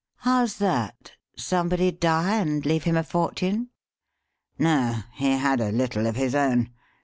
[0.25, 1.11] "How's that?
[1.37, 3.69] Somebody die and leave him a fortune?"
[4.57, 5.01] "No.
[5.13, 6.71] He had a little of his own.